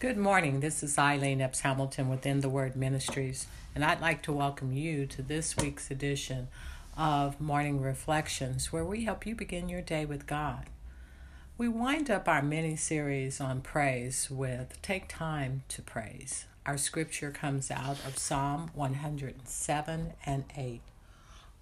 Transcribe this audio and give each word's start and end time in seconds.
Good 0.00 0.16
morning. 0.16 0.60
This 0.60 0.84
is 0.84 0.96
Eileen 0.96 1.40
Epps 1.40 1.62
Hamilton 1.62 2.08
within 2.08 2.38
the 2.38 2.48
Word 2.48 2.76
Ministries, 2.76 3.48
and 3.74 3.84
I'd 3.84 4.00
like 4.00 4.22
to 4.22 4.32
welcome 4.32 4.72
you 4.72 5.06
to 5.06 5.22
this 5.22 5.56
week's 5.56 5.90
edition 5.90 6.46
of 6.96 7.40
Morning 7.40 7.80
Reflections, 7.80 8.72
where 8.72 8.84
we 8.84 9.02
help 9.02 9.26
you 9.26 9.34
begin 9.34 9.68
your 9.68 9.82
day 9.82 10.04
with 10.04 10.28
God. 10.28 10.66
We 11.56 11.66
wind 11.66 12.12
up 12.12 12.28
our 12.28 12.42
mini 12.42 12.76
series 12.76 13.40
on 13.40 13.60
praise 13.60 14.30
with 14.30 14.80
Take 14.82 15.08
Time 15.08 15.64
to 15.70 15.82
Praise. 15.82 16.44
Our 16.64 16.78
scripture 16.78 17.32
comes 17.32 17.68
out 17.68 17.98
of 18.06 18.18
Psalm 18.18 18.70
107 18.74 20.12
and 20.24 20.44
8. 20.56 20.80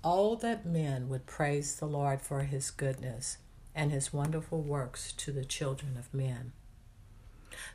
Oh, 0.05 0.37
that 0.37 0.67
men 0.67 1.09
would 1.09 1.25
praise 1.25 1.77
the 1.77 1.87
Lord 1.87 2.21
for 2.21 2.41
his 2.41 2.71
goodness 2.71 3.39
and 3.75 3.91
his 3.91 4.13
wonderful 4.13 4.61
works 4.61 5.13
to 5.13 5.33
the 5.33 5.47
children 5.47 5.97
of 5.97 6.13
men. 6.13 6.53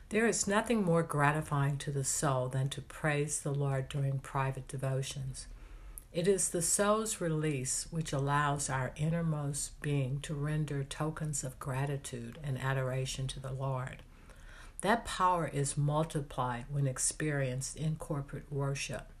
There 0.08 0.26
is 0.26 0.46
nothing 0.46 0.84
more 0.84 1.02
gratifying 1.02 1.78
to 1.78 1.90
the 1.90 2.04
soul 2.04 2.48
than 2.48 2.68
to 2.70 2.80
praise 2.80 3.40
the 3.40 3.54
Lord 3.54 3.88
during 3.88 4.18
private 4.18 4.68
devotions. 4.68 5.46
It 6.12 6.28
is 6.28 6.50
the 6.50 6.60
soul's 6.60 7.20
release 7.20 7.86
which 7.90 8.12
allows 8.12 8.68
our 8.68 8.92
innermost 8.96 9.80
being 9.80 10.20
to 10.20 10.34
render 10.34 10.84
tokens 10.84 11.42
of 11.42 11.58
gratitude 11.58 12.38
and 12.44 12.60
adoration 12.60 13.26
to 13.28 13.40
the 13.40 13.52
Lord. 13.52 14.02
That 14.82 15.04
power 15.04 15.48
is 15.52 15.76
multiplied 15.76 16.66
when 16.70 16.86
experienced 16.86 17.76
in 17.76 17.96
corporate 17.96 18.52
worship. 18.52 19.11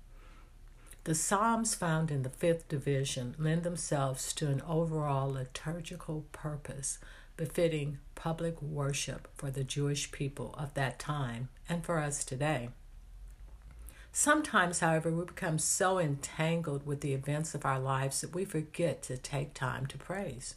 The 1.04 1.14
Psalms 1.16 1.74
found 1.74 2.12
in 2.12 2.22
the 2.22 2.30
fifth 2.30 2.68
division 2.68 3.34
lend 3.36 3.64
themselves 3.64 4.32
to 4.34 4.48
an 4.48 4.62
overall 4.68 5.32
liturgical 5.32 6.26
purpose 6.30 7.00
befitting 7.36 7.98
public 8.14 8.62
worship 8.62 9.26
for 9.36 9.50
the 9.50 9.64
Jewish 9.64 10.12
people 10.12 10.54
of 10.56 10.74
that 10.74 11.00
time 11.00 11.48
and 11.68 11.84
for 11.84 11.98
us 11.98 12.24
today. 12.24 12.68
Sometimes, 14.12 14.78
however, 14.78 15.10
we 15.10 15.24
become 15.24 15.58
so 15.58 15.98
entangled 15.98 16.86
with 16.86 17.00
the 17.00 17.14
events 17.14 17.52
of 17.52 17.64
our 17.64 17.80
lives 17.80 18.20
that 18.20 18.34
we 18.34 18.44
forget 18.44 19.02
to 19.04 19.16
take 19.16 19.54
time 19.54 19.86
to 19.86 19.98
praise. 19.98 20.54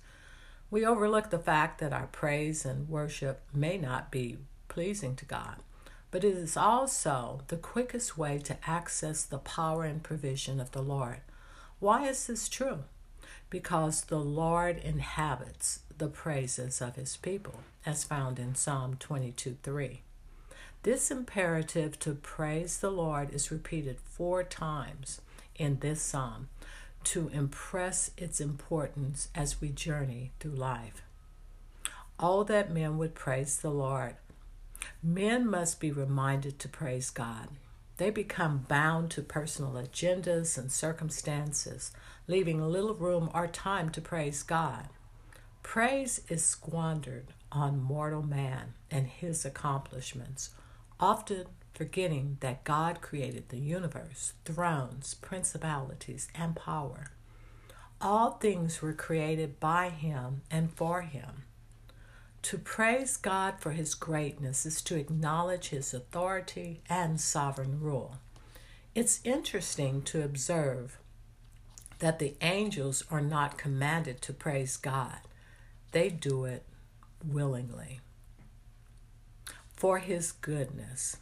We 0.69 0.85
overlook 0.85 1.31
the 1.31 1.39
fact 1.39 1.79
that 1.79 1.93
our 1.93 2.07
praise 2.07 2.65
and 2.65 2.87
worship 2.87 3.41
may 3.51 3.77
not 3.77 4.11
be 4.11 4.37
pleasing 4.67 5.15
to 5.15 5.25
God, 5.25 5.55
but 6.15 6.23
it 6.23 6.37
is 6.37 6.55
also 6.55 7.41
the 7.49 7.57
quickest 7.57 8.17
way 8.17 8.39
to 8.39 8.55
access 8.65 9.25
the 9.25 9.37
power 9.37 9.83
and 9.83 10.01
provision 10.01 10.61
of 10.61 10.71
the 10.71 10.81
Lord. 10.81 11.17
Why 11.79 12.07
is 12.07 12.25
this 12.25 12.47
true? 12.47 12.85
Because 13.49 14.05
the 14.05 14.21
Lord 14.21 14.77
inhabits 14.77 15.81
the 15.97 16.07
praises 16.07 16.79
of 16.81 16.95
his 16.95 17.17
people, 17.17 17.55
as 17.85 18.05
found 18.05 18.39
in 18.39 18.55
Psalm 18.55 18.95
22 18.97 19.57
3. 19.61 19.99
This 20.83 21.11
imperative 21.11 21.99
to 21.99 22.13
praise 22.13 22.77
the 22.77 22.91
Lord 22.91 23.33
is 23.33 23.51
repeated 23.51 23.97
four 23.99 24.41
times 24.41 25.19
in 25.57 25.79
this 25.79 26.01
psalm 26.01 26.47
to 27.03 27.27
impress 27.33 28.11
its 28.17 28.39
importance 28.39 29.27
as 29.35 29.59
we 29.59 29.67
journey 29.67 30.31
through 30.39 30.55
life. 30.55 31.03
Oh, 32.17 32.45
that 32.45 32.71
men 32.71 32.97
would 32.99 33.15
praise 33.15 33.57
the 33.57 33.69
Lord. 33.69 34.15
Men 35.07 35.47
must 35.47 35.79
be 35.79 35.91
reminded 35.91 36.57
to 36.57 36.67
praise 36.67 37.11
God. 37.11 37.49
They 37.97 38.09
become 38.09 38.65
bound 38.67 39.11
to 39.11 39.21
personal 39.21 39.73
agendas 39.73 40.57
and 40.57 40.71
circumstances, 40.71 41.91
leaving 42.27 42.59
little 42.59 42.95
room 42.95 43.29
or 43.31 43.45
time 43.45 43.91
to 43.91 44.01
praise 44.01 44.41
God. 44.41 44.89
Praise 45.61 46.21
is 46.27 46.43
squandered 46.43 47.33
on 47.51 47.83
mortal 47.83 48.23
man 48.23 48.73
and 48.89 49.05
his 49.05 49.45
accomplishments, 49.45 50.49
often 50.99 51.45
forgetting 51.75 52.37
that 52.39 52.63
God 52.63 52.99
created 53.01 53.49
the 53.49 53.59
universe, 53.59 54.33
thrones, 54.43 55.13
principalities, 55.13 56.29
and 56.33 56.55
power. 56.55 57.11
All 58.01 58.31
things 58.31 58.81
were 58.81 58.93
created 58.93 59.59
by 59.59 59.89
him 59.89 60.41
and 60.49 60.73
for 60.73 61.03
him. 61.03 61.43
To 62.45 62.59
praise 62.59 63.17
God 63.17 63.55
for 63.59 63.71
his 63.71 63.95
greatness 63.95 64.67
is 64.67 64.83
to 64.83 64.95
acknowledge 64.95 65.69
his 65.69 65.95
authority 65.95 66.83
and 66.87 67.19
sovereign 67.19 67.79
rule. 67.79 68.17
It's 68.93 69.19
interesting 69.23 70.03
to 70.03 70.21
observe 70.21 70.99
that 71.97 72.19
the 72.19 72.35
angels 72.41 73.03
are 73.09 73.19
not 73.19 73.57
commanded 73.57 74.21
to 74.21 74.31
praise 74.31 74.77
God 74.77 75.21
they 75.91 76.09
do 76.09 76.45
it 76.45 76.63
willingly 77.25 77.99
for 79.75 79.97
his 79.97 80.31
goodness. 80.31 81.17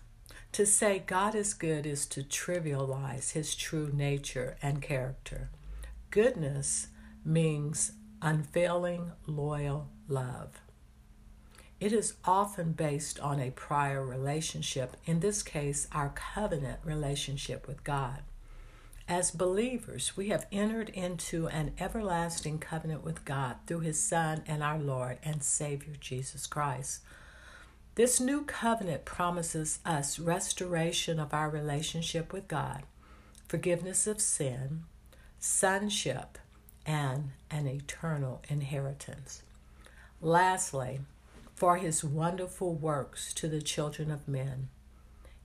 To 0.52 0.66
say 0.66 1.02
God 1.08 1.36
is 1.36 1.54
good 1.54 1.86
is 1.86 2.06
to 2.08 2.24
trivialize 2.24 3.32
his 3.32 3.56
true 3.56 3.90
nature 3.94 4.58
and 4.62 4.82
character. 4.82 5.52
Goodness 6.10 6.88
means 7.24 7.94
unfailing, 8.22 9.14
loyal 9.26 9.88
love. 10.10 10.60
It 11.84 11.92
is 11.92 12.14
often 12.24 12.72
based 12.72 13.20
on 13.20 13.42
a 13.42 13.52
prior 13.52 14.06
relationship, 14.06 14.96
in 15.06 15.20
this 15.20 15.44
case, 15.44 15.86
our 15.92 16.14
covenant 16.16 16.80
relationship 16.86 17.68
with 17.68 17.84
God. 17.84 18.22
As 19.10 19.32
believers, 19.32 20.16
we 20.16 20.30
have 20.30 20.48
entered 20.50 20.88
into 20.88 21.48
an 21.50 21.74
everlasting 21.78 22.60
covenant 22.60 23.04
with 23.04 23.26
God 23.26 23.58
through 23.68 23.82
His 23.82 24.02
Son 24.02 24.44
and 24.48 24.64
our 24.64 24.80
Lord 24.80 25.18
and 25.24 25.44
Savior 25.44 25.96
Jesus 26.00 26.48
Christ. 26.48 27.02
This 27.96 28.18
new 28.18 28.46
covenant 28.46 29.04
promises 29.04 29.80
us 29.86 30.20
restoration 30.20 31.20
of 31.20 31.34
our 31.34 31.50
relationship 31.50 32.32
with 32.32 32.48
God, 32.48 32.84
forgiveness 33.50 34.08
of 34.08 34.22
sin, 34.22 34.86
sonship, 35.38 36.38
and 36.86 37.32
an 37.52 37.68
eternal 37.68 38.42
inheritance. 38.48 39.42
Lastly, 40.22 41.02
for 41.56 41.78
his 41.78 42.04
wonderful 42.04 42.74
works 42.74 43.34
to 43.36 43.48
the 43.48 43.62
children 43.62 44.12
of 44.12 44.28
men. 44.28 44.70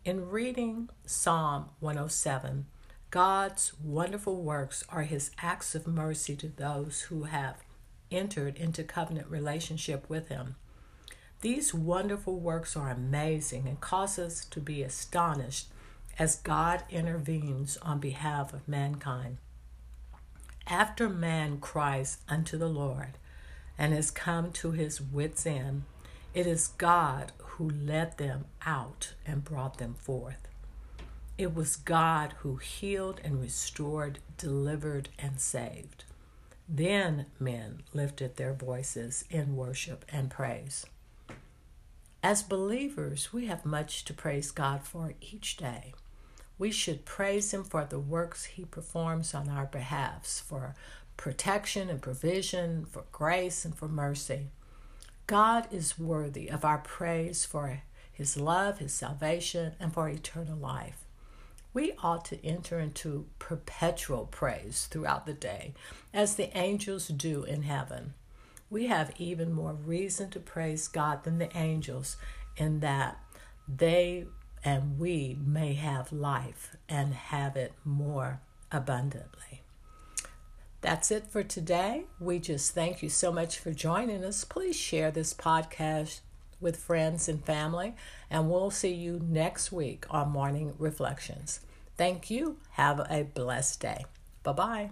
In 0.04 0.28
reading 0.28 0.88
Psalm 1.06 1.70
107, 1.80 2.66
God's 3.10 3.72
wonderful 3.82 4.42
works 4.42 4.84
are 4.88 5.02
his 5.02 5.30
acts 5.41 5.74
of 5.74 5.86
mercy 5.86 6.36
to 6.36 6.48
those 6.48 7.02
who 7.02 7.24
have 7.24 7.56
entered 8.10 8.56
into 8.56 8.84
covenant 8.84 9.28
relationship 9.28 10.08
with 10.08 10.28
him. 10.28 10.56
These 11.41 11.72
wonderful 11.72 12.38
works 12.38 12.76
are 12.76 12.90
amazing 12.90 13.69
and 13.69 13.80
cause 13.80 14.19
us 14.19 14.44
to 14.46 14.60
be 14.60 14.82
astonished 14.82 15.69
as 16.19 16.36
God 16.36 16.82
intervenes 16.90 17.76
on 17.78 18.00
behalf 18.00 18.52
of 18.52 18.66
mankind. 18.66 19.38
After 20.66 21.08
man 21.08 21.58
cries 21.60 22.19
unto 22.28 22.58
the 22.58 22.69
Lord 22.69 23.19
and 23.78 23.94
has 23.94 24.10
come 24.10 24.52
to 24.52 24.72
his 24.72 25.00
wits' 25.00 25.46
end, 25.46 25.84
it 26.34 26.47
is 26.47 26.69
God 26.69 27.33
who 27.39 27.69
led 27.69 28.19
them 28.19 28.44
out 28.65 29.15
and 29.27 29.44
brought 29.44 29.78
them 29.78 29.94
forth. 29.94 30.49
It 31.37 31.55
was 31.55 31.77
God 31.77 32.34
who 32.41 32.56
healed 32.56 33.21
and 33.25 33.41
restored, 33.41 34.19
delivered 34.37 35.09
and 35.19 35.41
saved. 35.41 36.05
Then 36.69 37.27
men 37.41 37.83
lifted 37.94 38.37
their 38.37 38.53
voices 38.53 39.25
in 39.31 39.56
worship 39.56 40.05
and 40.09 40.31
praise. 40.31 40.84
As 42.22 42.43
believers, 42.43 43.33
we 43.33 43.47
have 43.47 43.65
much 43.65 44.05
to 44.05 44.12
praise 44.12 44.50
God 44.50 44.83
for 44.83 45.15
each 45.21 45.56
day. 45.56 45.94
We 46.59 46.72
should 46.72 47.05
praise 47.05 47.55
Him 47.55 47.62
for 47.62 47.84
the 47.84 48.00
works 48.00 48.44
He 48.44 48.65
performs 48.65 49.33
on 49.33 49.49
our 49.49 49.67
behalfs, 49.67 50.41
for 50.41 50.75
protection 51.17 51.88
and 51.88 52.03
provision, 52.03 52.84
for 52.84 53.05
grace 53.12 53.65
and 53.65 53.75
for 53.75 53.88
mercy. 53.88 54.49
God 55.28 55.69
is 55.71 55.97
worthy 55.97 56.50
of 56.50 56.65
our 56.65 56.78
praise 56.78 57.44
for 57.44 57.83
His 58.11 58.37
love, 58.37 58.78
His 58.78 58.93
salvation, 58.93 59.75
and 59.79 59.94
for 59.94 60.08
eternal 60.08 60.58
life 60.58 61.05
we 61.79 61.93
ought 62.02 62.25
to 62.25 62.44
enter 62.44 62.81
into 62.81 63.26
perpetual 63.38 64.26
praise 64.26 64.88
throughout 64.91 65.26
the 65.26 65.32
day, 65.32 65.75
as 66.12 66.35
the 66.35 66.56
angels 66.58 67.06
do 67.06 67.44
in 67.44 67.62
heaven. 67.62 68.14
We 68.69 68.87
have 68.87 69.12
even 69.19 69.52
more 69.52 69.75
reason 69.75 70.31
to 70.31 70.41
praise 70.41 70.88
God 70.88 71.25
than 71.25 71.38
the 71.38 71.56
angels, 71.56 72.17
in 72.56 72.81
that 72.81 73.19
they 73.69 74.26
and 74.64 74.99
we 74.99 75.38
may 75.41 75.75
have 75.75 76.12
life 76.12 76.76
and 76.88 77.14
have 77.14 77.56
it 77.56 77.73
more 77.85 78.41
abundantly. 78.73 79.62
That's 80.80 81.10
it 81.10 81.26
for 81.26 81.42
today. 81.42 82.04
We 82.20 82.38
just 82.38 82.72
thank 82.72 83.02
you 83.02 83.08
so 83.08 83.32
much 83.32 83.58
for 83.58 83.72
joining 83.72 84.25
us. 84.25 84.44
Please 84.44 84.76
share 84.76 85.10
this 85.10 85.34
podcast 85.34 86.20
with 86.60 86.76
friends 86.76 87.28
and 87.28 87.44
family, 87.44 87.94
and 88.30 88.50
we'll 88.50 88.70
see 88.70 88.92
you 88.92 89.20
next 89.22 89.72
week 89.72 90.06
on 90.10 90.30
Morning 90.30 90.75
Reflections. 90.78 91.60
Thank 91.96 92.30
you. 92.30 92.58
Have 92.72 93.00
a 93.10 93.25
blessed 93.25 93.80
day. 93.80 94.04
Bye 94.42 94.52
bye. 94.52 94.90